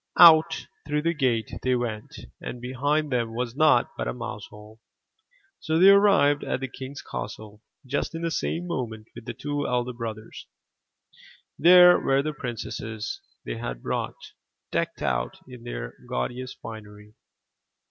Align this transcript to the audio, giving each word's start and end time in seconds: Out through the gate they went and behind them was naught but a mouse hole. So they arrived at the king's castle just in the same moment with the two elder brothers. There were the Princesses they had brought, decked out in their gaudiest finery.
Out 0.17 0.65
through 0.87 1.03
the 1.03 1.13
gate 1.13 1.51
they 1.61 1.75
went 1.75 2.21
and 2.41 2.59
behind 2.59 3.11
them 3.11 3.35
was 3.35 3.55
naught 3.55 3.91
but 3.95 4.07
a 4.07 4.13
mouse 4.13 4.47
hole. 4.47 4.79
So 5.59 5.77
they 5.77 5.91
arrived 5.91 6.43
at 6.43 6.59
the 6.59 6.67
king's 6.67 7.03
castle 7.03 7.61
just 7.85 8.15
in 8.15 8.23
the 8.23 8.31
same 8.31 8.65
moment 8.65 9.09
with 9.13 9.25
the 9.25 9.35
two 9.35 9.67
elder 9.67 9.93
brothers. 9.93 10.47
There 11.59 11.99
were 11.99 12.23
the 12.23 12.33
Princesses 12.33 13.21
they 13.45 13.57
had 13.59 13.83
brought, 13.83 14.31
decked 14.71 15.03
out 15.03 15.37
in 15.47 15.65
their 15.65 15.93
gaudiest 16.07 16.59
finery. 16.61 17.13